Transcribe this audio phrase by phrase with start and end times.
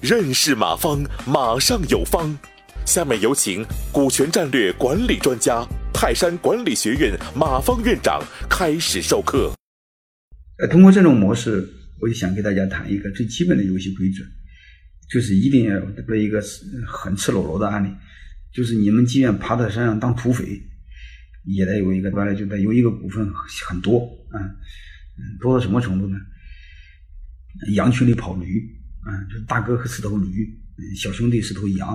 [0.00, 2.36] 认识马方，马上有方。
[2.86, 3.62] 下面有请
[3.92, 9.52] 股权战略管理专家、泰山管理学院马方院长开始授课。
[10.58, 11.68] 呃，通过这种模式，
[12.00, 14.24] 我就想给大家谈一个最基本的游戏规则，
[15.10, 16.42] 就是一定要有一个
[16.86, 17.94] 很赤裸裸的案例，
[18.54, 20.62] 就是你们即便爬到山上当土匪，
[21.44, 23.30] 也得有一个，完了就得有一个股份
[23.68, 23.98] 很多
[24.30, 24.40] 啊，
[25.40, 26.18] 多到什么程度呢？
[27.72, 28.60] 羊群里跑驴，
[29.00, 30.48] 啊，就大哥是头驴。
[30.96, 31.88] 小兄弟是头羊，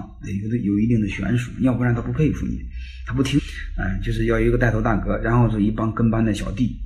[0.44, 2.60] 有的有一定的悬殊，要不然他不佩服你，
[3.08, 3.40] 他不听，
[3.78, 6.78] 啊，就是要一个带头大哥，然后是一帮跟班的小弟，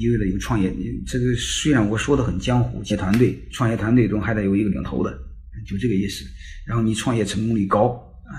[0.00, 0.74] 一个的有创业，
[1.06, 5.16] 这个虽然我说的很江湖，接团队，创业团队中还得有一个领头的，
[5.64, 6.24] 就这个意思。
[6.66, 7.86] 然后你创业成功率高，
[8.26, 8.34] 啊，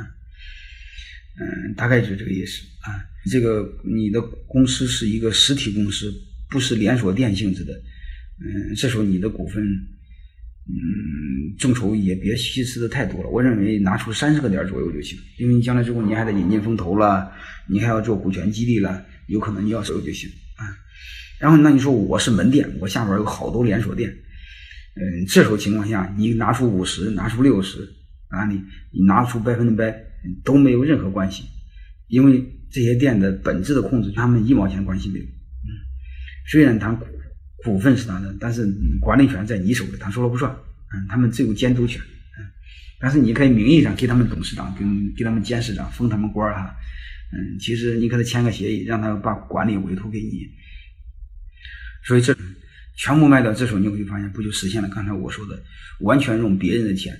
[1.39, 2.99] 嗯，大概就是这个意思啊。
[3.31, 6.13] 这个你的公司是一个实体公司，
[6.49, 7.73] 不是连锁店性质的，
[8.41, 9.63] 嗯，这时候你的股份。
[10.71, 13.29] 嗯，众筹也别稀释的太多了。
[13.31, 17.31] 我认为拿出三十个点左右就行，因为你将来之后你还得引进风投了，
[17.67, 20.69] 你还要做股权激励了，有可能你要收就行啊。
[21.39, 27.79] 然后那你说我是门店，我下边有好多连锁店，嗯，这时候情况下你拿出五十，拿出六十
[28.27, 29.91] 啊，你你拿出百分之百
[30.45, 31.45] 都没有任何关系，
[32.09, 35.25] 因为这些店的本质的控制，他们一毛钱关系没有。
[36.49, 36.99] 虽然他。
[37.65, 38.65] 股份是他的，但是
[39.01, 40.49] 管理权在你手里，他说了不算。
[40.93, 42.01] 嗯，他们只有监督权。
[42.01, 42.47] 嗯，
[43.01, 46.73] 但是你可以名义上给他们董事长跟给他们监事长封他们官儿哈。
[47.33, 50.47] 嗯，其实你跟他签个协议，让他把管理委托给你。
[52.07, 52.33] 所以这
[52.95, 55.61] 全部卖掉，这时候你会发现，不就实现了刚才我说的，
[55.99, 57.13] 完全用别人的钱，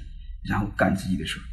[0.47, 1.43] 然后干自己的事儿，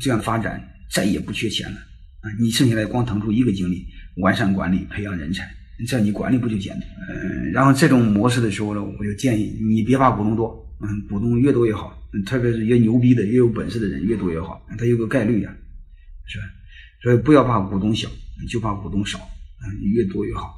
[0.00, 1.76] 这样发展再也不缺钱了。
[2.20, 5.52] 啊，你剩下来光腾出一个精力，完善管理，培养人才。
[5.84, 6.88] 这样你管理不就简单？
[7.10, 11.92] 嗯，然后这种模式的时候呢，我就建议你别怕股东多，嗯，股东越多越好，
[12.24, 15.54] 特别是越牛逼的、越有本事的人越多越好，他有个概率呀，
[16.26, 16.44] 是吧？
[17.02, 18.08] 所以不要怕股东小，
[18.48, 20.54] 就怕股东少，嗯，越多越好。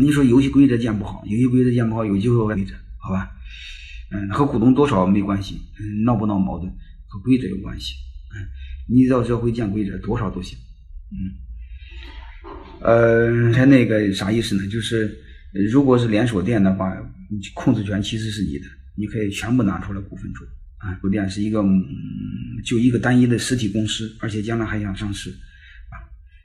[0.00, 3.30] 你说游戏规则建不好，游戏规则建不好，有机会规则，好吧？
[4.12, 6.72] 嗯，和股东多少没关系，嗯，闹不闹矛盾
[7.06, 7.94] 和规则有关系，
[8.34, 8.48] 嗯，
[8.88, 10.56] 你只要学会建规则，多少都行，
[11.10, 11.51] 嗯。
[12.84, 14.66] 呃，他那个啥意思呢？
[14.68, 15.16] 就是
[15.70, 16.92] 如果是连锁店的话，
[17.54, 18.66] 控制权其实是你的，
[18.96, 20.46] 你可以全部拿出来股份做
[20.78, 20.92] 啊。
[21.02, 21.62] 酒店是一个
[22.64, 25.94] 就一个单一的实体公司，而且将来还想上市啊，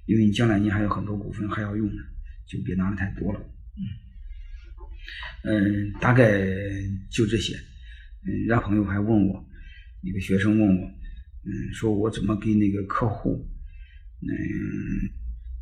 [0.06, 2.02] 因为你将来你还有很多股份还要用呢，
[2.48, 3.40] 就别拿的太多了。
[5.44, 6.46] 嗯，大概
[7.10, 7.56] 就这些。
[8.26, 9.46] 嗯，让朋友还问我，
[10.02, 10.88] 一个学生问我，
[11.46, 13.48] 嗯，说我怎么给那个客户，
[14.22, 14.30] 嗯。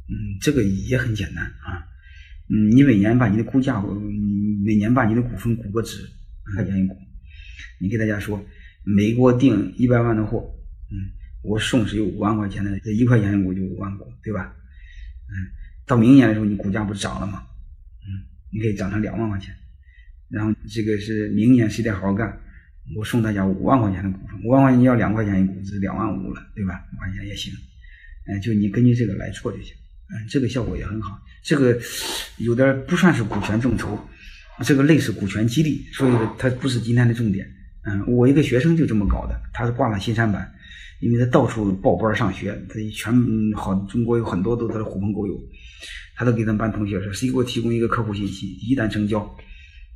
[0.07, 1.87] 嗯，这个也很简单啊。
[2.47, 3.83] 嗯，你每年把你的股价，
[4.63, 6.07] 每年把你的股份估个值，
[6.55, 6.95] 块钱一股。
[7.79, 8.43] 你给大家说，
[8.83, 10.53] 每给我订一百万的货，
[10.91, 11.09] 嗯，
[11.41, 14.55] 我送是有五万块钱的，这一块钱一股就五万股，对吧？
[15.27, 15.33] 嗯，
[15.87, 17.43] 到明年的时候，你股价不是涨了吗？
[18.01, 19.55] 嗯，你可以涨成两万块钱。
[20.29, 22.39] 然后这个是明年谁得好好干，
[22.95, 26.85] 我送大家五万块钱的股份，五万块钱要两块钱一股，是两万五了，对吧？
[26.93, 27.51] 五块钱也行。
[28.27, 29.75] 嗯，就你根据这个来做就行。
[30.09, 31.19] 嗯，这个效果也很好。
[31.43, 31.79] 这个
[32.37, 33.99] 有点不算是股权众筹，
[34.63, 37.45] 这个类似股权激励，所以它不是今天的重点。
[37.83, 40.51] 嗯，我一个学生就这么搞的，他是挂了新三板，
[41.01, 43.13] 因为他到处报班上学，他全
[43.55, 45.39] 好中国有很多都他的狐朋狗友，
[46.15, 49.19] 他都给他们班同学说，谁给我提供一个客户信息，一旦成交，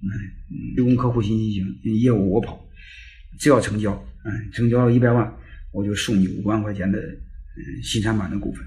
[0.02, 0.09] 嗯，
[0.75, 2.64] 提供客户信息行，业务我跑，
[3.40, 3.92] 只要成交，
[4.24, 5.34] 嗯，成交了一百万，
[5.72, 8.64] 我就送你五万块钱的嗯新三板的股份。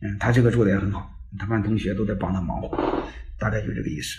[0.00, 2.68] 嗯，他这个做的也很好，他班同学都在帮他忙活，
[3.38, 4.16] 大概就这个意思。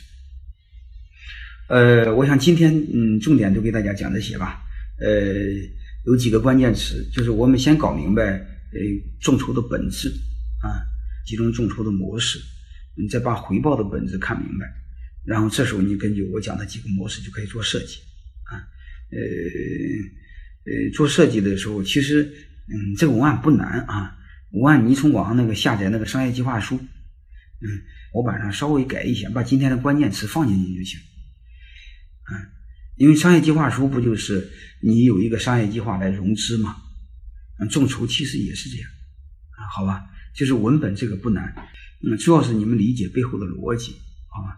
[1.69, 4.62] 呃，我想今天嗯，重点就给大家讲这些吧。
[5.00, 5.09] 呃，
[6.06, 8.23] 有几个关键词，就是我们先搞明白
[8.73, 8.79] 呃
[9.22, 10.09] 众筹的本质
[10.62, 10.84] 啊，
[11.25, 12.40] 几种众筹的模式，
[12.96, 14.66] 你再把回报的本质看明白，
[15.23, 17.99] 然后这时候你根据我讲的几个模式就可以做设计
[18.46, 18.59] 啊。
[19.11, 19.17] 呃
[20.66, 22.23] 呃，做设计的时候，其实
[22.67, 24.17] 嗯，这个文案不难啊。
[24.51, 27.67] 我按你从网上那个下载那个商业计划书，嗯，
[28.13, 30.99] 我把它稍微改一下，把今天的关键词放进去就行，
[32.23, 32.31] 啊，
[32.96, 34.51] 因为商业计划书不就是
[34.81, 36.75] 你有一个商业计划来融资嘛，
[37.59, 38.90] 嗯，众筹其实也是这样，
[39.51, 40.05] 啊，好吧，
[40.35, 41.53] 就是文本这个不难，
[42.03, 43.93] 嗯，主要是你们理解背后的逻辑，
[44.28, 44.57] 好吧。